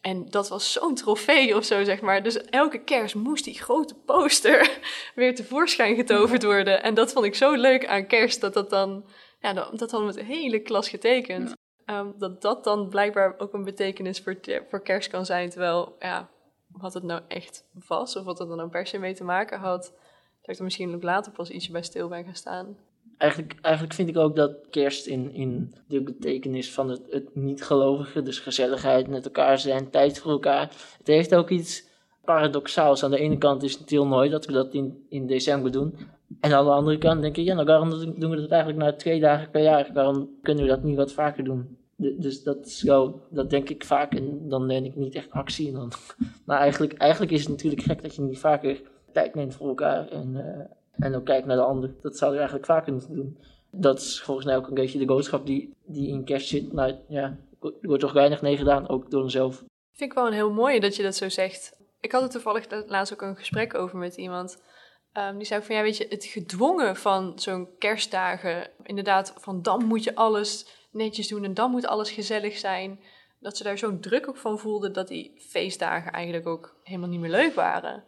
[0.00, 2.22] En dat was zo'n trofee of zo, zeg maar.
[2.22, 4.78] Dus elke kerst moest die grote poster
[5.14, 6.82] weer tevoorschijn getoverd worden.
[6.82, 9.04] En dat vond ik zo leuk aan kerst, dat dat dan...
[9.40, 11.52] Ja, dat hadden we met de hele klas getekend.
[11.84, 15.50] Ehm, dat dat dan blijkbaar ook een betekenis voor, voor kerst kan zijn.
[15.50, 16.28] Terwijl, ja,
[16.66, 19.58] wat het nou echt was, of wat het er nou per se mee te maken
[19.58, 19.82] had...
[20.40, 22.76] dat ik er misschien ook later pas ietsje bij stil ben gaan staan
[23.18, 28.22] eigenlijk, eigenlijk vind ik ook dat kerst in, in de betekenis van het, het niet-gelovige,
[28.22, 31.88] dus gezelligheid met elkaar zijn, tijd voor elkaar, het heeft ook iets
[32.24, 33.04] paradoxaals.
[33.04, 35.98] Aan de ene kant is het heel mooi dat we dat in, in december doen.
[36.40, 38.92] En aan de andere kant denk ik, ja, nou waarom doen we dat eigenlijk na
[38.92, 39.90] twee dagen per jaar?
[39.94, 41.76] Waarom kunnen we dat niet wat vaker doen?
[41.96, 45.72] dus dat is wel, dat denk ik vaak en dan neem ik niet echt actie.
[45.72, 45.92] Dan,
[46.46, 50.08] maar eigenlijk, eigenlijk is het natuurlijk gek dat je niet vaker tijd neemt voor elkaar
[50.08, 50.64] en, uh,
[50.98, 51.94] en ook kijkt naar de ander.
[52.02, 53.38] Dat zou je eigenlijk vaker moeten doen.
[53.70, 56.72] Dat is volgens mij ook een beetje de boodschap die, die in kerst zit.
[56.72, 59.64] Maar ja, er wordt toch weinig mee gedaan, ook door mezelf.
[59.92, 61.76] Vind ik wel een heel mooie dat je dat zo zegt.
[62.00, 64.62] Ik had er toevallig laatst ook een gesprek over met iemand.
[65.12, 69.84] Um, die zei van, ja, weet je, het gedwongen van zo'n kerstdagen, inderdaad, van dan
[69.84, 73.00] moet je alles netjes doen en dan moet alles gezellig zijn.
[73.40, 77.20] Dat ze daar zo'n druk ook van voelden dat die feestdagen eigenlijk ook helemaal niet
[77.20, 78.04] meer leuk waren.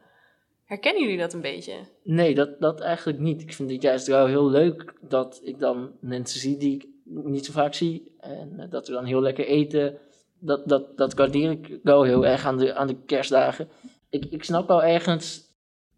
[0.69, 1.75] Herkennen jullie dat een beetje?
[2.03, 3.43] Nee, dat, dat eigenlijk niet.
[3.43, 7.47] Ik vind het juist wel heel leuk dat ik dan mensen zie die ik niet
[7.47, 8.15] zo vaak zie.
[8.21, 9.99] En eh, dat we dan heel lekker eten.
[10.39, 13.69] Dat, dat, dat waardeer ik wel heel erg aan de, aan de kerstdagen.
[14.11, 15.43] Ik, ik snap wel ergens,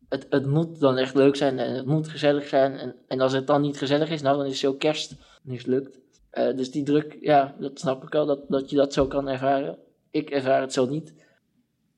[0.09, 2.79] het, het moet dan echt leuk zijn en het moet gezellig zijn.
[2.79, 5.99] En, en als het dan niet gezellig is, nou dan is zo kerst mislukt.
[6.33, 9.29] Uh, dus die druk, ja, dat snap ik wel, dat, dat je dat zo kan
[9.29, 9.79] ervaren.
[10.11, 11.15] Ik ervaar het zo niet.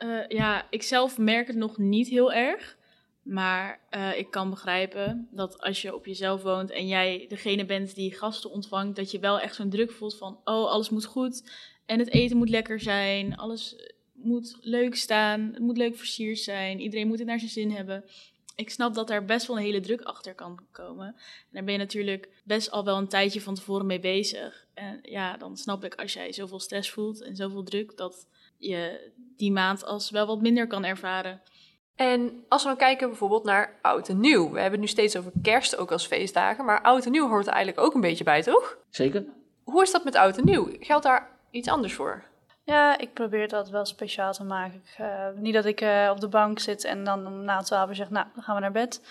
[0.04, 2.76] Uh, ja, ik zelf merk het nog niet heel erg.
[3.22, 7.94] Maar uh, ik kan begrijpen dat als je op jezelf woont en jij degene bent
[7.94, 11.50] die gasten ontvangt, dat je wel echt zo'n druk voelt van, oh, alles moet goed
[11.86, 13.76] en het eten moet lekker zijn, alles
[14.12, 18.04] moet leuk staan, het moet leuk versierd zijn, iedereen moet het naar zijn zin hebben.
[18.56, 21.06] Ik snap dat daar best wel een hele druk achter kan komen.
[21.06, 24.66] En daar ben je natuurlijk best al wel een tijdje van tevoren mee bezig.
[24.74, 28.26] En ja, dan snap ik als jij zoveel stress voelt en zoveel druk, dat
[28.62, 31.40] je die maand als wel wat minder kan ervaren.
[31.96, 34.50] En als we dan kijken bijvoorbeeld naar oud en nieuw.
[34.50, 37.46] We hebben het nu steeds over kerst ook als feestdagen, maar oud en nieuw hoort
[37.46, 38.76] er eigenlijk ook een beetje bij, toch?
[38.90, 39.24] Zeker.
[39.64, 40.68] Hoe is dat met oud en nieuw?
[40.80, 42.30] Geldt daar iets anders voor?
[42.64, 44.82] Ja, ik probeer dat wel speciaal te maken.
[45.00, 48.10] Uh, niet dat ik uh, op de bank zit en dan na twaalf uur zeg,
[48.10, 49.02] nou, dan gaan we naar bed.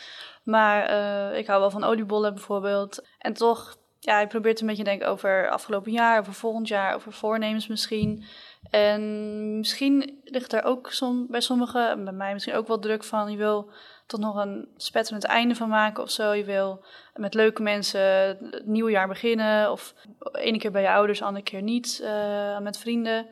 [0.44, 3.08] Maar uh, ik hou wel van oliebollen bijvoorbeeld.
[3.18, 6.68] En toch, ja, ik probeer het een beetje te denken over afgelopen jaar, over volgend
[6.68, 8.24] jaar, over voornemens misschien.
[8.70, 10.92] En misschien ligt er ook
[11.28, 13.72] bij sommigen, bij mij misschien ook wel druk van, je wil
[14.06, 16.32] tot nog een spetterend einde van maken of zo.
[16.32, 19.72] Je wil met leuke mensen het nieuwe jaar beginnen.
[19.72, 19.96] Of
[20.32, 23.28] ene keer bij je ouders, andere keer niet, uh, met vrienden.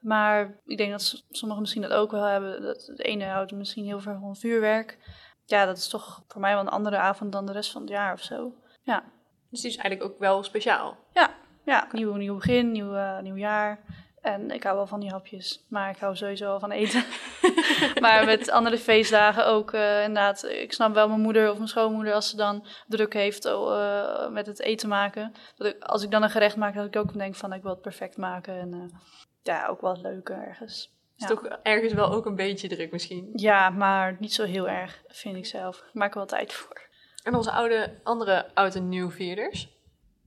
[0.00, 2.62] Maar ik denk dat sommigen misschien dat ook wel hebben.
[2.62, 4.98] Dat de ene houdt misschien heel veel van vuurwerk.
[5.44, 7.90] Ja, dat is toch voor mij wel een andere avond dan de rest van het
[7.90, 8.54] jaar of zo.
[8.82, 9.12] Ja.
[9.54, 10.96] Dus die is eigenlijk ook wel speciaal?
[11.12, 11.30] Ja,
[11.64, 11.88] ja.
[11.92, 13.78] Nieuw, nieuw begin, nieuw, uh, nieuw jaar.
[14.20, 17.04] En ik hou wel van die hapjes, maar ik hou sowieso wel van eten.
[18.00, 20.44] maar met andere feestdagen ook uh, inderdaad.
[20.44, 24.46] Ik snap wel mijn moeder of mijn schoonmoeder als ze dan druk heeft uh, met
[24.46, 25.32] het eten maken.
[25.56, 27.70] Dat ik, als ik dan een gerecht maak, dat ik ook denk van ik wil
[27.70, 28.54] het perfect maken.
[28.60, 28.98] En uh,
[29.42, 30.92] ja, ook wel leuk ergens.
[31.16, 33.30] Is toch ergens wel ook een beetje druk misschien?
[33.34, 35.78] Ja, maar niet zo heel erg, vind ik zelf.
[35.78, 36.82] Ik maak er wel tijd voor.
[37.24, 39.68] En onze oude, andere oud- en nieuwvierders?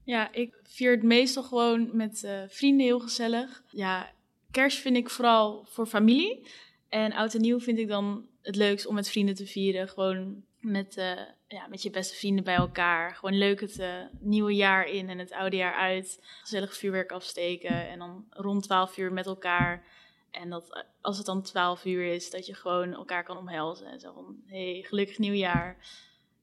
[0.04, 3.62] Ja, ik vier het meestal gewoon met uh, vrienden heel gezellig.
[3.70, 4.12] Ja,
[4.50, 6.48] kerst vind ik vooral voor familie.
[6.88, 9.88] En oud en nieuw vind ik dan het leukst om met vrienden te vieren.
[9.88, 13.14] Gewoon met, uh, ja, met je beste vrienden bij elkaar.
[13.14, 16.18] Gewoon leuk het uh, nieuwe jaar in en het oude jaar uit.
[16.40, 19.86] Gezellig vuurwerk afsteken en dan rond 12 uur met elkaar.
[20.30, 23.86] En dat als het dan 12 uur is, dat je gewoon elkaar kan omhelzen.
[23.86, 25.76] En zo van, hey, gelukkig nieuwjaar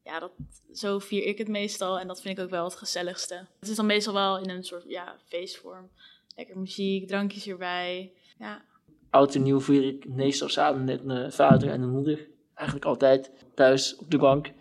[0.06, 0.32] ja, dat,
[0.74, 2.00] zo vier ik het meestal.
[2.00, 3.46] En dat vind ik ook wel het gezelligste.
[3.60, 5.90] Het is dan meestal wel in een soort ja, feestvorm.
[6.36, 8.12] Lekker muziek, drankjes erbij.
[8.40, 8.62] Ja.
[9.10, 12.28] Oud en nieuw vier ik meestal samen met mijn vader en mijn moeder.
[12.54, 14.52] Eigenlijk altijd thuis op de bank.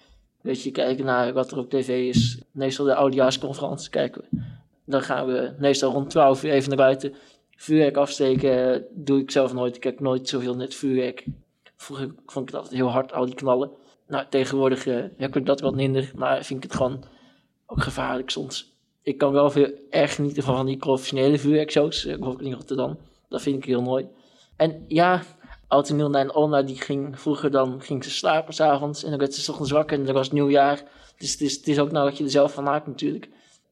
[0.40, 2.40] Weet je, kijken naar wat er op tv is.
[2.50, 4.42] Meestal de oudejaarsconferentie kijken we.
[4.84, 7.14] Dan gaan we meestal rond 12 uur even naar buiten.
[7.56, 9.76] Vuurwerk afsteken doe ik zelf nooit.
[9.76, 11.24] Ik heb nooit zoveel net vuurwerk.
[11.76, 13.70] Vroeger vond ik het altijd heel hard, al die knallen.
[14.06, 17.04] Nou, tegenwoordig eh, heb ik dat wat minder, maar vind ik het gewoon
[17.66, 18.72] ook gevaarlijk soms.
[19.02, 22.98] Ik kan wel veel erg genieten van, die professionele vuurwerkshows, uh, bijvoorbeeld in Rotterdam.
[23.28, 24.06] Dat vind ik heel mooi.
[24.56, 25.22] En ja,
[25.68, 29.50] Oud Nieuw en die ging vroeger dan ging ze slapen s'avonds en dan werd ze
[29.50, 30.82] ochtends wakker en dan was het nieuwjaar.
[31.18, 33.28] Dus het is, het is ook nou wat je er zelf van maakt natuurlijk.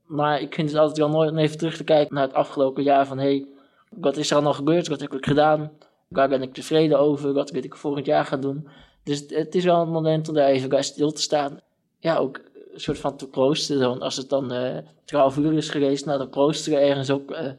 [0.07, 2.83] Maar ik vind het altijd wel mooi om even terug te kijken naar het afgelopen
[2.83, 3.47] jaar van hé, hey,
[3.91, 4.89] wat is er allemaal gebeurd?
[4.89, 5.73] Wat heb ik gedaan?
[6.09, 7.33] Waar ben ik tevreden over?
[7.33, 8.69] Wat wil ik volgend jaar gaan doen?
[9.05, 11.61] Dus het is wel een moment om daar even bij stil te staan.
[11.99, 12.41] Ja, ook
[12.73, 14.01] een soort van te proosten.
[14.01, 17.31] Als het dan uh, 12 uur is geweest, nou dan proosten we ergens ook.
[17.31, 17.51] Uh,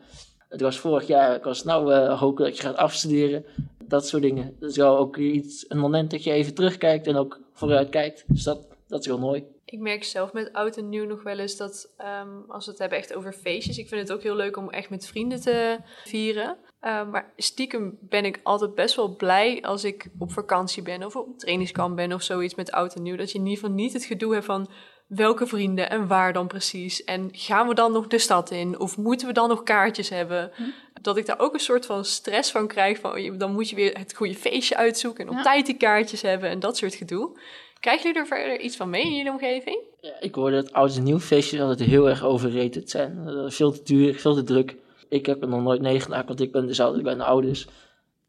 [0.49, 3.45] het was vorig jaar, ik was nou uh, hopen dat je gaat afstuderen.
[3.87, 4.55] Dat soort dingen.
[4.59, 8.23] Dat is wel ook iets, een moment dat je even terugkijkt en ook vooruit kijkt.
[8.27, 9.43] Dus dat, dat is wel mooi.
[9.73, 12.79] Ik merk zelf met oud en nieuw nog wel eens dat um, als we het
[12.79, 13.77] hebben echt over feestjes.
[13.77, 16.57] Ik vind het ook heel leuk om echt met vrienden te vieren.
[16.81, 21.15] Uh, maar stiekem ben ik altijd best wel blij als ik op vakantie ben of
[21.15, 23.15] op trainingskamp ben of zoiets met oud en nieuw.
[23.15, 24.69] Dat je in ieder geval niet het gedoe hebt van
[25.07, 27.03] welke vrienden en waar dan precies.
[27.03, 30.51] En gaan we dan nog de stad in of moeten we dan nog kaartjes hebben?
[30.55, 30.63] Hm.
[31.01, 33.97] Dat ik daar ook een soort van stress van krijg van dan moet je weer
[33.97, 35.43] het goede feestje uitzoeken en op ja.
[35.43, 37.37] tijd die kaartjes hebben en dat soort gedoe.
[37.83, 39.79] Krijgen jullie er verder iets van mee in jullie omgeving?
[39.99, 43.29] Ja, ik hoorde dat oud en nieuw feestjes altijd heel erg overrated zijn.
[43.51, 44.75] Veel te duur, veel te druk.
[45.09, 47.67] Ik heb er nog nooit meegemaakt, want ik ben dus bij mijn ouders.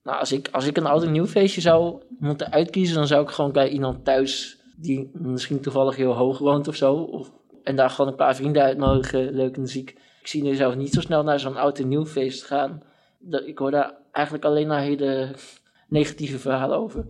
[0.03, 3.23] Nou, als ik, als ik een oud en nieuw feestje zou moeten uitkiezen, dan zou
[3.23, 6.95] ik gewoon bij iemand thuis die misschien toevallig heel hoog woont of zo.
[6.95, 7.31] Of,
[7.62, 9.90] en daar gewoon een paar vrienden uitnodigen, leuke muziek.
[10.21, 12.83] Ik zie nu zelf niet zo snel naar zo'n oud en nieuw feest gaan.
[13.47, 15.35] Ik hoor daar eigenlijk alleen maar hele
[15.88, 17.05] negatieve verhalen over.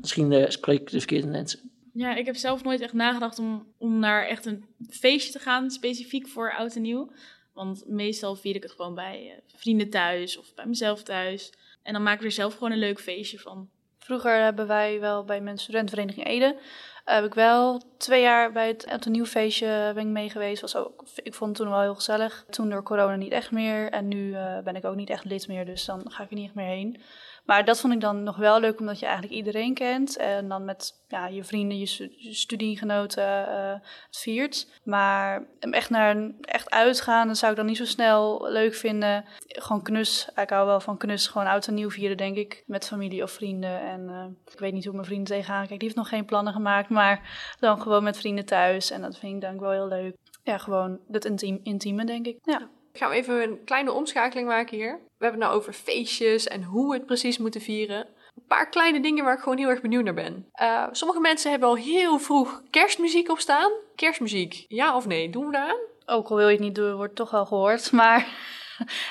[0.00, 1.68] Misschien uh, spreek ik de verkeerde mensen.
[1.98, 5.70] Ja, ik heb zelf nooit echt nagedacht om, om naar echt een feestje te gaan,
[5.70, 7.10] specifiek voor oud en nieuw.
[7.52, 11.52] Want meestal vier ik het gewoon bij uh, vrienden thuis of bij mezelf thuis.
[11.82, 13.68] En dan maken we er zelf gewoon een leuk feestje van.
[13.98, 16.54] Vroeger hebben wij wel bij mijn studentenvereniging Ede...
[16.54, 20.30] Uh, heb ik wel twee jaar bij het oud en nieuw feestje ben ik mee
[20.30, 20.60] geweest.
[20.60, 22.44] Was ook, ik vond het toen wel heel gezellig.
[22.50, 23.90] Toen door corona niet echt meer.
[23.90, 24.32] En nu
[24.64, 26.66] ben ik ook niet echt lid meer, dus dan ga ik er niet echt meer
[26.66, 27.00] heen.
[27.48, 30.16] Maar dat vond ik dan nog wel leuk, omdat je eigenlijk iedereen kent.
[30.16, 31.86] En dan met ja, je vrienden, je,
[32.34, 33.72] studiegenoten uh,
[34.06, 34.68] het viert.
[34.82, 39.24] Maar echt naar echt uitgaan, dat zou ik dan niet zo snel leuk vinden.
[39.46, 40.28] Gewoon knus.
[40.34, 41.26] Ik hou wel van knus.
[41.26, 42.62] Gewoon oud en nieuw vieren, denk ik.
[42.66, 43.80] Met familie of vrienden.
[43.80, 45.78] En uh, ik weet niet hoe mijn vrienden tegenaan kijken.
[45.78, 46.88] Die heeft nog geen plannen gemaakt.
[46.88, 48.90] Maar dan gewoon met vrienden thuis.
[48.90, 50.16] En dat vind ik dan wel heel leuk.
[50.42, 52.38] Ja, gewoon het intiem, intieme, denk ik.
[52.42, 52.68] Ja.
[52.98, 54.92] Gaan we even een kleine omschakeling maken hier.
[54.92, 58.06] We hebben het nou over feestjes en hoe we het precies moeten vieren.
[58.36, 60.46] Een paar kleine dingen waar ik gewoon heel erg benieuwd naar ben.
[60.62, 63.72] Uh, sommige mensen hebben al heel vroeg kerstmuziek op staan.
[63.94, 65.30] Kerstmuziek, ja of nee?
[65.30, 66.16] Doen we daar aan?
[66.16, 67.92] Ook al wil je het niet doen, wordt toch wel gehoord.
[68.00, 68.26] Maar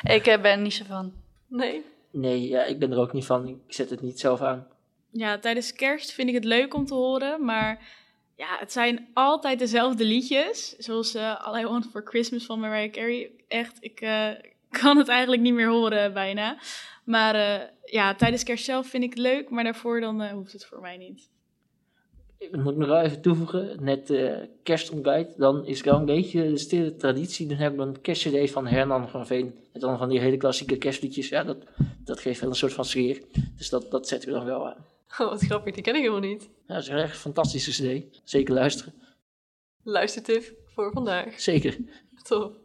[0.04, 1.14] ik ben er niet zo van.
[1.48, 1.86] Nee?
[2.12, 3.48] Nee, ja, ik ben er ook niet van.
[3.48, 4.68] Ik zet het niet zelf aan.
[5.12, 7.80] Ja, tijdens kerst vind ik het leuk om te horen, maar
[8.38, 10.76] ja, het zijn altijd dezelfde liedjes.
[10.78, 13.32] Zoals uh, All I Want For Christmas van Mariah Carey.
[13.48, 14.30] Echt, ik uh,
[14.82, 16.58] kan het eigenlijk niet meer horen bijna.
[17.04, 20.66] Maar uh, ja, tijdens kerst zelf vind ik het leuk, maar daarvoor dan hoeft het
[20.66, 21.30] voor mij niet.
[22.38, 24.14] Ik moet nog wel even toevoegen, net
[24.64, 27.48] kerstontbijt, dan is wel een beetje de stille traditie.
[27.48, 29.56] Dan hebben we een kerstcd van Hernan van Veen.
[29.74, 31.30] En dan van die hele klassieke kerstliedjes.
[31.30, 31.58] Ja, dat,
[32.04, 33.22] dat geeft wel een soort van sfeer.
[33.58, 34.86] Dus dat, dat zetten we dan wel aan.
[35.20, 36.50] Oh, wat grappig, die ken ik helemaal niet.
[36.68, 38.20] Ja, dat is echt een fantastische cd.
[38.24, 38.94] Zeker luisteren.
[39.84, 41.40] Luistertip voor vandaag.
[41.40, 41.78] Zeker.
[42.24, 42.56] Top.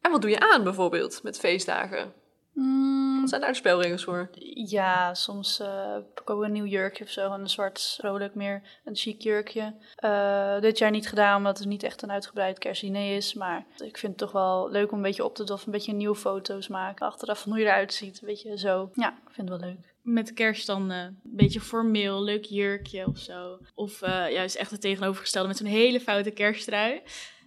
[0.00, 2.12] En wat doe je aan bijvoorbeeld met feestdagen?
[2.52, 3.20] Mm.
[3.20, 4.30] Wat zijn daar de spelregels voor?
[4.54, 7.32] Ja, soms uh, heb ik ook een nieuw jurkje of zo.
[7.32, 9.74] Een zwart, vrolijk meer, een chic jurkje.
[10.04, 13.34] Uh, dit jaar niet gedaan, omdat het niet echt een uitgebreid kerstdiner is.
[13.34, 15.66] Maar ik vind het toch wel leuk om een beetje op te doffen.
[15.66, 17.06] Een beetje nieuwe foto's maken.
[17.06, 18.20] Achteraf van hoe je eruit ziet.
[18.20, 18.90] Een beetje zo.
[18.94, 23.18] Ja, ik vind het wel leuk met kerst dan een beetje formeel, leuk jurkje of
[23.18, 23.58] zo.
[23.74, 27.02] Of uh, juist echt het tegenovergestelde met zo'n hele foute kersttrui.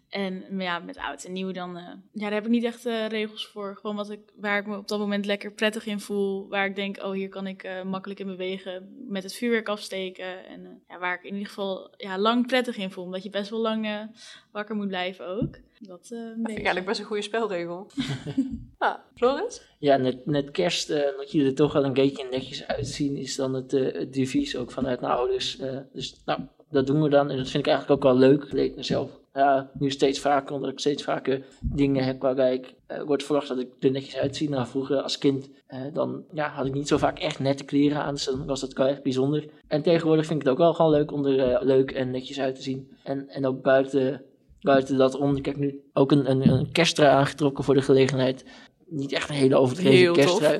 [0.10, 3.48] En ja, met oud en nieuw dan, uh, ja, daar heb ik niet echt regels
[3.48, 3.78] voor.
[3.82, 6.48] Gewoon wat ik, waar ik me op dat moment lekker prettig in voel.
[6.48, 9.06] Waar ik denk, oh, hier kan ik makkelijk in bewegen.
[9.08, 10.46] Met het vuurwerk afsteken.
[10.46, 13.04] En ja, waar ik in ieder geval ja, lang prettig in voel.
[13.04, 14.10] Omdat je best wel lang
[14.52, 15.58] wakker moet blijven ook.
[15.80, 17.92] Dat, uh, dat vind ik eigenlijk best een goede spelregel.
[18.78, 19.62] ah, Floris?
[19.80, 23.36] Ja, net, net kerst, uh, dat je er toch wel een beetje netjes uitzien, is
[23.36, 25.58] dan het, uh, het devies ook vanuit mijn ouders.
[25.94, 27.30] dus nou, dat doen we dan.
[27.30, 28.52] En dat vind ik eigenlijk ook wel leuk.
[28.52, 29.20] Leek mezelf.
[29.36, 32.74] Ja, nu steeds vaker, omdat ik steeds vaker dingen heb waarbij ik
[33.06, 34.50] wordt verwacht dat ik er netjes uitzie.
[34.50, 35.50] Nou, vroeger als kind,
[35.94, 38.74] dan ja, had ik niet zo vaak echt nette kleren aan, dus dan was dat
[38.74, 39.50] wel echt bijzonder.
[39.68, 42.56] En tegenwoordig vind ik het ook wel gewoon leuk om er leuk en netjes uit
[42.56, 42.92] te zien.
[43.04, 44.24] En, en ook buiten
[44.66, 45.36] buiten dat om.
[45.36, 48.46] Ik heb nu ook een, een, een kersttrui aangetrokken voor de gelegenheid.
[48.88, 50.60] niet echt een hele overdreven tof.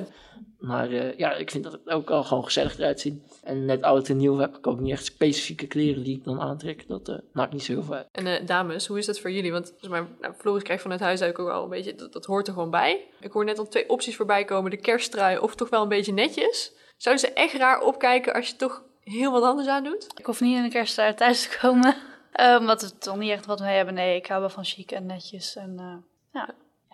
[0.58, 3.22] Maar eh, ja, ik vind dat het ook al gewoon gezellig eruit zien.
[3.42, 6.40] En net oud en nieuw heb ik ook niet echt specifieke kleren die ik dan
[6.40, 6.88] aantrek.
[6.88, 8.08] Dat eh, maakt niet zo heel veel uit.
[8.12, 9.52] En eh, dames, hoe is dat voor jullie?
[9.52, 12.46] Want zeg maar, nou, Floris krijgt vanuit huis ook al een beetje, dat, dat hoort
[12.46, 13.06] er gewoon bij.
[13.20, 16.12] Ik hoor net al twee opties voorbij komen, de kersttrui of toch wel een beetje
[16.12, 16.72] netjes.
[16.96, 20.06] Zouden ze echt raar opkijken als je toch heel wat anders aan doet?
[20.14, 21.96] Ik hoef niet in de kersttrui thuis te komen.
[22.32, 23.94] Eh, omdat we toch niet echt wat mee hebben.
[23.94, 25.56] Nee, ik hou wel van chic en netjes.
[25.56, 26.42] En, eh,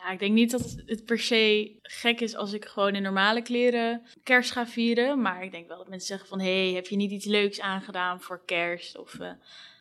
[0.04, 3.42] Ja, ik denk niet dat het per se gek is als ik gewoon in normale
[3.42, 5.20] kleren kerst ga vieren.
[5.20, 6.40] Maar ik denk wel dat mensen zeggen van...
[6.40, 8.98] hé, hey, heb je niet iets leuks aangedaan voor kerst?
[8.98, 9.30] Of, eh,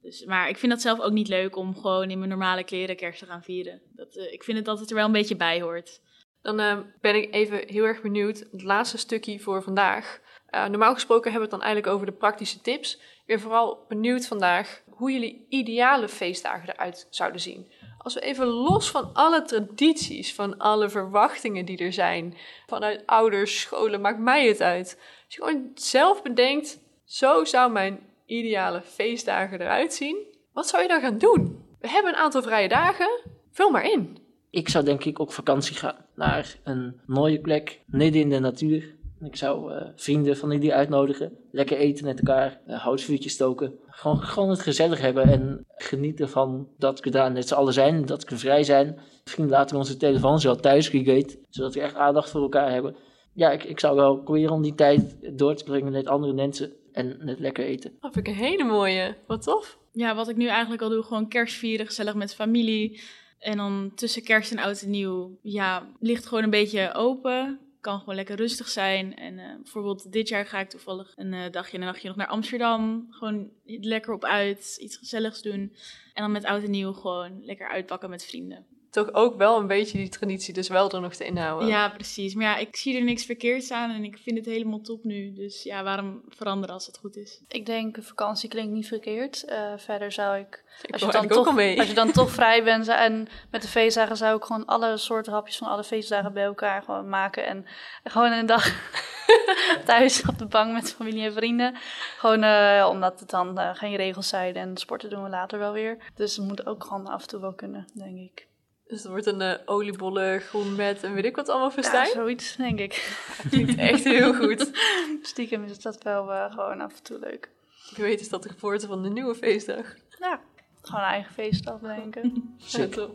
[0.01, 2.95] dus, maar ik vind dat zelf ook niet leuk om gewoon in mijn normale kleren
[2.95, 3.81] kerst te gaan vieren.
[3.95, 6.01] Dat, eh, ik vind het dat het er wel een beetje bij hoort.
[6.41, 10.19] Dan eh, ben ik even heel erg benieuwd, het laatste stukje voor vandaag.
[10.51, 12.95] Normaal gesproken hebben we het dan eigenlijk over de praktische tips.
[12.95, 17.71] Ik ben vooral benieuwd vandaag hoe jullie ideale feestdagen eruit zouden zien.
[18.03, 22.37] Als we even los van alle tradities, van alle verwachtingen die er zijn,
[22.67, 24.99] vanuit ouders, scholen, maakt mij het uit.
[25.25, 30.17] Als je gewoon zelf bedenkt, zo zou mijn ideale feestdagen eruit zien.
[30.53, 31.65] Wat zou je dan gaan doen?
[31.79, 33.09] We hebben een aantal vrije dagen,
[33.51, 34.17] vul maar in.
[34.49, 38.95] Ik zou denk ik op vakantie gaan naar een mooie plek, midden in de natuur.
[39.23, 43.79] Ik zou eh, vrienden van jullie uitnodigen, lekker eten met elkaar, uh, houtvuurtjes stoken.
[43.87, 48.05] Gewoon, gewoon het gezellig hebben en genieten van dat we daar met z'n allen zijn,
[48.05, 48.99] dat we vrij zijn.
[49.23, 52.71] Misschien laten we onze telefoons wel thuis, wie weet, zodat we echt aandacht voor elkaar
[52.71, 52.95] hebben.
[53.33, 56.71] Ja, ik, ik zou wel proberen om die tijd door te brengen met andere mensen
[56.91, 57.97] en net lekker eten.
[57.99, 59.15] Dat vind ik een hele mooie.
[59.27, 59.77] Wat tof.
[59.91, 63.01] Ja, wat ik nu eigenlijk al doe, gewoon kerst vieren, gezellig met familie.
[63.39, 67.59] En dan tussen kerst en oud en nieuw, ja, ligt gewoon een beetje open.
[67.81, 69.15] Kan gewoon lekker rustig zijn.
[69.15, 72.17] En uh, bijvoorbeeld dit jaar ga ik toevallig een uh, dagje en een nachtje nog
[72.17, 73.07] naar Amsterdam.
[73.09, 75.75] Gewoon lekker op uit, iets gezelligs doen.
[76.13, 78.65] En dan met oud en nieuw gewoon lekker uitpakken met vrienden.
[78.91, 81.67] Toch ook wel een beetje die traditie dus wel er nog te inhouden.
[81.67, 82.33] Ja, precies.
[82.35, 85.33] Maar ja, ik zie er niks verkeerds aan en ik vind het helemaal top nu.
[85.33, 87.41] Dus ja, waarom veranderen als het goed is?
[87.47, 89.45] Ik denk, vakantie klinkt niet verkeerd.
[89.49, 92.87] Uh, verder zou ik, ik als, je dan toch, als je dan toch vrij bent
[92.87, 96.83] en met de feestdagen zou ik gewoon alle soorten hapjes van alle feestdagen bij elkaar
[96.83, 97.45] gewoon maken.
[97.45, 97.65] En
[98.03, 98.91] gewoon een dag
[99.85, 101.75] thuis op de bank met familie en vrienden.
[102.17, 105.73] Gewoon uh, omdat het dan uh, geen regels zijn en sporten doen we later wel
[105.73, 105.97] weer.
[106.15, 108.49] Dus het moet ook gewoon af en toe wel kunnen, denk ik.
[108.91, 112.07] Dus het wordt een uh, oliebollen, groen met en weet ik wat allemaal festijn?
[112.07, 113.17] Ja, zoiets, denk ik.
[113.49, 114.71] Klinkt echt heel goed.
[115.21, 117.49] Stiekem is dat wel uh, gewoon af en toe leuk.
[117.95, 119.95] Wie weet is dat de geboorte van de nieuwe feestdag.
[120.19, 120.39] Ja,
[120.81, 122.33] gewoon een eigen feestdag bedenken.
[122.57, 123.09] Zeker.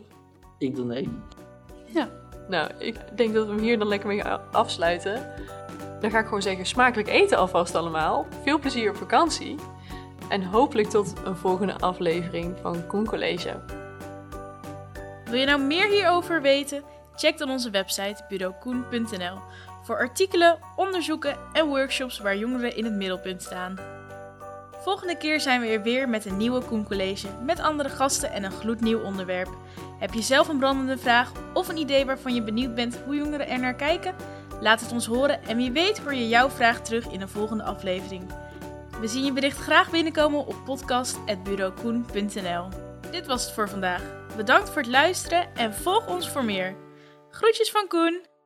[0.57, 1.09] Ik doe nee.
[1.85, 2.09] Ja.
[2.47, 5.33] Nou, ik denk dat we hem hier dan lekker mee afsluiten.
[6.01, 8.27] Dan ga ik gewoon zeggen, smakelijk eten alvast allemaal.
[8.43, 9.55] Veel plezier op vakantie.
[10.29, 13.76] En hopelijk tot een volgende aflevering van Koen College.
[15.29, 16.83] Wil je nou meer hierover weten?
[17.15, 19.37] Check dan onze website bureaukoen.nl
[19.83, 23.75] voor artikelen, onderzoeken en workshops waar jongeren in het middelpunt staan.
[24.71, 28.43] Volgende keer zijn we er weer met een nieuwe Koen College met andere gasten en
[28.43, 29.49] een gloednieuw onderwerp.
[29.99, 33.47] Heb je zelf een brandende vraag of een idee waarvan je benieuwd bent hoe jongeren
[33.47, 34.15] er naar kijken?
[34.61, 37.63] Laat het ons horen en wie weet hoor je jouw vraag terug in een volgende
[37.63, 38.23] aflevering.
[39.01, 42.86] We zien je bericht graag binnenkomen op podcast.bureaukoen.nl.
[43.11, 44.01] Dit was het voor vandaag.
[44.35, 46.75] Bedankt voor het luisteren en volg ons voor meer.
[47.29, 48.36] Groetjes van Koen!